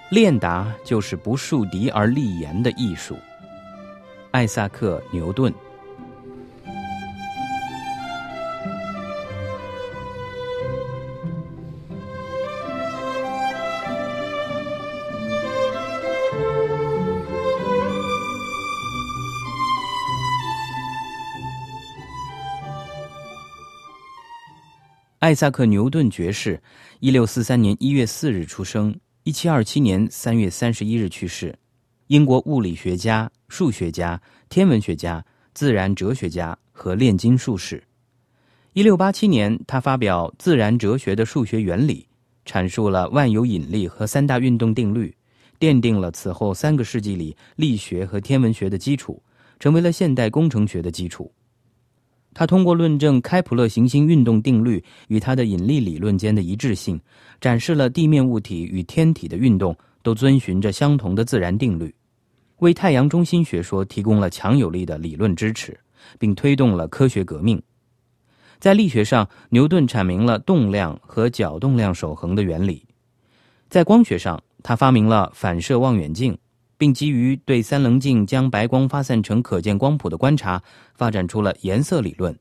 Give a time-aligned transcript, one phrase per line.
[0.09, 3.17] 练达就是不树敌而立言的艺术。
[4.31, 5.53] 艾萨克·牛顿。
[25.19, 26.61] 艾萨克·牛顿爵士，
[27.01, 28.97] 一六四三年一月四日出生。
[29.27, 31.53] 一七二七年三月三十一日去世，
[32.07, 37.83] 英国物理学家、数学家、天文学家、自然哲学家和炼金术士。
[38.71, 42.07] 一六八七年，他发表《自然哲学的数学原理》，
[42.49, 45.13] 阐述了万有引力和三大运动定律，
[45.59, 49.21] 奠定了此后三个世纪里力学和天文学的基础，
[49.59, 51.29] 成为了现代工程学的基础。
[52.33, 56.99] 他通过论证开普勒行星运动定律与他的引力理论间的一致性，
[57.41, 61.93] 展示了地面物体与天体的运动都遵循着相同的自然定律，
[62.59, 65.79] 为太阳中心学说提供了强有力的理论支持，
[66.19, 67.61] 并推动了科学革命。
[68.59, 72.85] 在力学上，牛顿阐明了动量和角动量守恒的原理；
[73.69, 76.37] 在光学上，他发明了反射望远镜。
[76.77, 80.61] 并基于对三棱镜将白光发散成可见光谱的观察，
[80.95, 82.37] 发展出了颜色理论。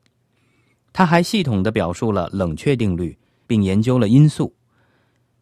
[0.93, 4.53] 他还系统地表述了冷却定律，并研究了音素。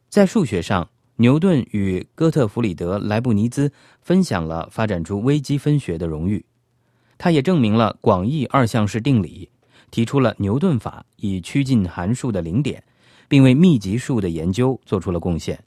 [0.09, 6.45] 在数学上，牛顿与哥特弗里德·莱布尼兹分享了发展出微积分学的荣誉。
[7.17, 9.49] 他也证明了广义二项式定理，
[9.91, 12.83] 提出了牛顿法，以趋近函数的零点，
[13.27, 15.63] 并为密集数的研究做出了贡献。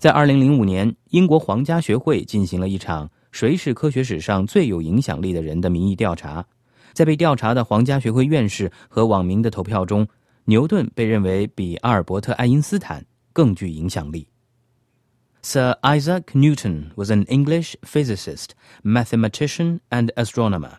[0.00, 6.44] 在二零零五年，英国皇家学会进行了一场“谁是科学史上最有影响力的人”的民意调查。
[6.92, 10.06] 在被调查的皇家学会院士和网民的投票中，
[10.44, 14.26] 牛顿被认为比阿尔伯特·爱因斯坦更具影响力。
[15.42, 18.50] Sir Isaac Newton was an English physicist,
[18.82, 20.78] mathematician, and astronomer.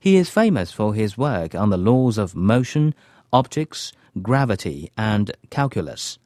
[0.00, 2.92] He is famous for his work on the laws of motion,
[3.30, 3.90] optics,
[4.22, 6.16] gravity, and calculus.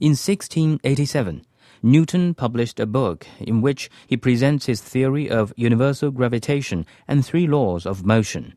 [0.00, 1.44] In 1687,
[1.82, 7.48] Newton published a book in which he presents his theory of universal gravitation and three
[7.48, 8.54] laws of motion.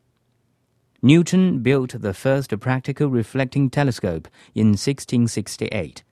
[1.02, 6.04] Newton built the first practical reflecting telescope in 1668.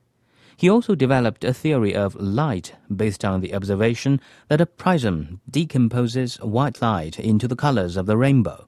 [0.57, 4.19] He also developed a theory of light based on the observation
[4.49, 8.67] that a prism decomposes white light into the colors of the rainbow.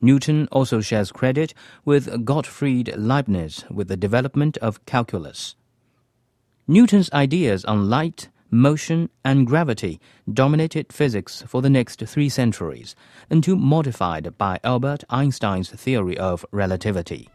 [0.00, 5.56] Newton also shares credit with Gottfried Leibniz with the development of calculus.
[6.66, 10.00] Newton's ideas on light, motion, and gravity
[10.32, 12.94] dominated physics for the next three centuries,
[13.30, 17.28] until modified by Albert Einstein's theory of relativity.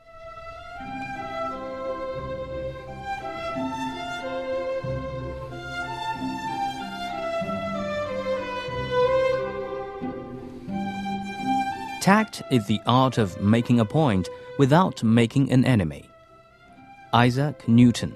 [12.08, 16.04] Tact is the art of making a point without making an enemy.
[17.12, 18.12] Isaac Newton.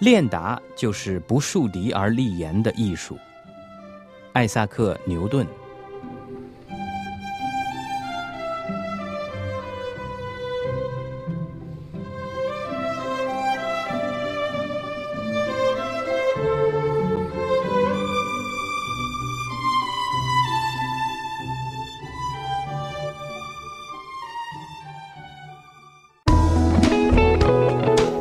[0.00, 3.18] 练达就是不树敌而立言的艺术。
[4.34, 5.46] 艾萨克·牛顿。